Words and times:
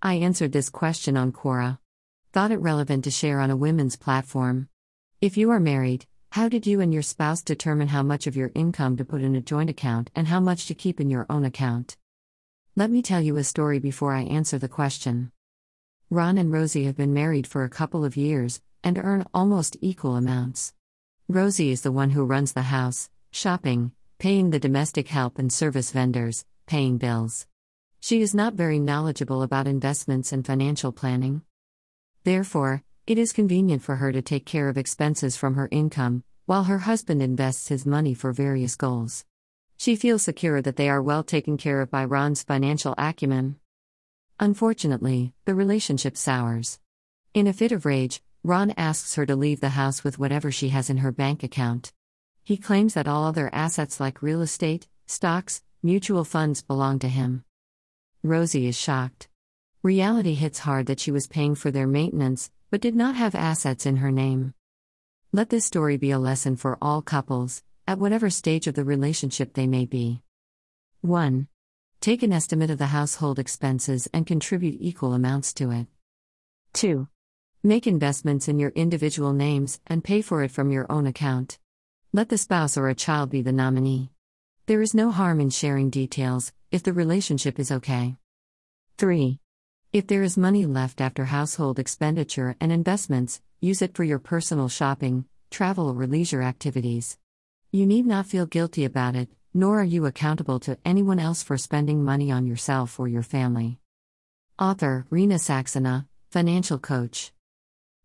I 0.00 0.14
answered 0.14 0.52
this 0.52 0.70
question 0.70 1.16
on 1.16 1.32
Quora. 1.32 1.80
Thought 2.32 2.52
it 2.52 2.58
relevant 2.58 3.02
to 3.02 3.10
share 3.10 3.40
on 3.40 3.50
a 3.50 3.56
women's 3.56 3.96
platform. 3.96 4.68
If 5.20 5.36
you 5.36 5.50
are 5.50 5.58
married, 5.58 6.06
how 6.30 6.48
did 6.48 6.68
you 6.68 6.80
and 6.80 6.92
your 6.92 7.02
spouse 7.02 7.42
determine 7.42 7.88
how 7.88 8.04
much 8.04 8.28
of 8.28 8.36
your 8.36 8.52
income 8.54 8.96
to 8.98 9.04
put 9.04 9.22
in 9.22 9.34
a 9.34 9.40
joint 9.40 9.70
account 9.70 10.12
and 10.14 10.28
how 10.28 10.38
much 10.38 10.66
to 10.66 10.74
keep 10.76 11.00
in 11.00 11.10
your 11.10 11.26
own 11.28 11.44
account? 11.44 11.96
Let 12.76 12.92
me 12.92 13.02
tell 13.02 13.20
you 13.20 13.36
a 13.38 13.42
story 13.42 13.80
before 13.80 14.14
I 14.14 14.22
answer 14.22 14.56
the 14.56 14.68
question. 14.68 15.32
Ron 16.10 16.38
and 16.38 16.52
Rosie 16.52 16.84
have 16.84 16.96
been 16.96 17.12
married 17.12 17.48
for 17.48 17.64
a 17.64 17.68
couple 17.68 18.04
of 18.04 18.16
years 18.16 18.60
and 18.84 18.98
earn 18.98 19.26
almost 19.34 19.76
equal 19.80 20.14
amounts. 20.14 20.74
Rosie 21.26 21.72
is 21.72 21.80
the 21.80 21.90
one 21.90 22.10
who 22.10 22.24
runs 22.24 22.52
the 22.52 22.62
house, 22.62 23.10
shopping, 23.32 23.90
paying 24.20 24.50
the 24.50 24.60
domestic 24.60 25.08
help 25.08 25.40
and 25.40 25.52
service 25.52 25.90
vendors, 25.90 26.44
paying 26.68 26.98
bills. 26.98 27.47
She 28.00 28.22
is 28.22 28.34
not 28.34 28.54
very 28.54 28.78
knowledgeable 28.78 29.42
about 29.42 29.66
investments 29.66 30.32
and 30.32 30.46
financial 30.46 30.92
planning. 30.92 31.42
Therefore, 32.24 32.82
it 33.06 33.18
is 33.18 33.32
convenient 33.32 33.82
for 33.82 33.96
her 33.96 34.12
to 34.12 34.22
take 34.22 34.46
care 34.46 34.68
of 34.68 34.78
expenses 34.78 35.36
from 35.36 35.54
her 35.54 35.68
income, 35.70 36.22
while 36.46 36.64
her 36.64 36.78
husband 36.78 37.22
invests 37.22 37.68
his 37.68 37.84
money 37.84 38.14
for 38.14 38.32
various 38.32 38.76
goals. 38.76 39.24
She 39.76 39.96
feels 39.96 40.22
secure 40.22 40.62
that 40.62 40.76
they 40.76 40.88
are 40.88 41.02
well 41.02 41.22
taken 41.22 41.56
care 41.56 41.80
of 41.80 41.90
by 41.90 42.04
Ron's 42.04 42.42
financial 42.42 42.94
acumen. 42.96 43.56
Unfortunately, 44.40 45.34
the 45.44 45.54
relationship 45.54 46.16
sours. 46.16 46.78
In 47.34 47.46
a 47.46 47.52
fit 47.52 47.72
of 47.72 47.84
rage, 47.84 48.22
Ron 48.44 48.72
asks 48.76 49.16
her 49.16 49.26
to 49.26 49.36
leave 49.36 49.60
the 49.60 49.70
house 49.70 50.04
with 50.04 50.18
whatever 50.18 50.52
she 50.52 50.68
has 50.68 50.88
in 50.88 50.98
her 50.98 51.12
bank 51.12 51.42
account. 51.42 51.92
He 52.44 52.56
claims 52.56 52.94
that 52.94 53.08
all 53.08 53.24
other 53.24 53.50
assets 53.52 54.00
like 54.00 54.22
real 54.22 54.40
estate, 54.40 54.88
stocks, 55.06 55.62
mutual 55.82 56.24
funds 56.24 56.62
belong 56.62 56.98
to 57.00 57.08
him. 57.08 57.44
Rosie 58.24 58.66
is 58.66 58.76
shocked. 58.76 59.28
Reality 59.82 60.34
hits 60.34 60.58
hard 60.60 60.86
that 60.86 60.98
she 60.98 61.12
was 61.12 61.28
paying 61.28 61.54
for 61.54 61.70
their 61.70 61.86
maintenance, 61.86 62.50
but 62.70 62.80
did 62.80 62.96
not 62.96 63.14
have 63.14 63.34
assets 63.36 63.86
in 63.86 63.98
her 63.98 64.10
name. 64.10 64.54
Let 65.32 65.50
this 65.50 65.64
story 65.64 65.96
be 65.96 66.10
a 66.10 66.18
lesson 66.18 66.56
for 66.56 66.76
all 66.82 67.00
couples, 67.00 67.62
at 67.86 67.98
whatever 67.98 68.28
stage 68.28 68.66
of 68.66 68.74
the 68.74 68.84
relationship 68.84 69.54
they 69.54 69.68
may 69.68 69.84
be. 69.84 70.22
1. 71.02 71.46
Take 72.00 72.24
an 72.24 72.32
estimate 72.32 72.70
of 72.70 72.78
the 72.78 72.86
household 72.86 73.38
expenses 73.38 74.08
and 74.12 74.26
contribute 74.26 74.78
equal 74.80 75.12
amounts 75.12 75.52
to 75.54 75.70
it. 75.70 75.86
2. 76.72 77.06
Make 77.62 77.86
investments 77.86 78.48
in 78.48 78.58
your 78.58 78.70
individual 78.70 79.32
names 79.32 79.80
and 79.86 80.02
pay 80.02 80.22
for 80.22 80.42
it 80.42 80.50
from 80.50 80.72
your 80.72 80.90
own 80.90 81.06
account. 81.06 81.58
Let 82.12 82.30
the 82.30 82.38
spouse 82.38 82.76
or 82.76 82.88
a 82.88 82.94
child 82.94 83.30
be 83.30 83.42
the 83.42 83.52
nominee. 83.52 84.10
There 84.66 84.82
is 84.82 84.92
no 84.92 85.10
harm 85.12 85.40
in 85.40 85.50
sharing 85.50 85.88
details, 85.88 86.52
if 86.70 86.82
the 86.82 86.92
relationship 86.92 87.58
is 87.58 87.72
okay. 87.72 88.16
3. 88.98 89.38
If 89.92 90.06
there 90.06 90.22
is 90.22 90.36
money 90.36 90.66
left 90.66 91.00
after 91.00 91.24
household 91.24 91.78
expenditure 91.78 92.56
and 92.60 92.70
investments, 92.70 93.40
use 93.60 93.80
it 93.80 93.94
for 93.96 94.04
your 94.04 94.18
personal 94.18 94.68
shopping, 94.68 95.24
travel, 95.50 95.88
or 95.88 96.06
leisure 96.06 96.42
activities. 96.42 97.16
You 97.72 97.86
need 97.86 98.04
not 98.04 98.26
feel 98.26 98.44
guilty 98.44 98.84
about 98.84 99.16
it, 99.16 99.30
nor 99.54 99.80
are 99.80 99.84
you 99.84 100.04
accountable 100.04 100.60
to 100.60 100.76
anyone 100.84 101.18
else 101.18 101.42
for 101.42 101.56
spending 101.56 102.04
money 102.04 102.30
on 102.30 102.46
yourself 102.46 103.00
or 103.00 103.08
your 103.08 103.22
family. 103.22 103.78
Author 104.58 105.06
Rena 105.08 105.36
Saxena, 105.36 106.06
Financial 106.30 106.78
Coach. 106.78 107.32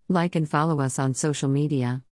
Like 0.08 0.36
and 0.36 0.50
follow 0.50 0.80
us 0.80 1.00
on 1.00 1.14
social 1.14 1.50
media. 1.50 2.02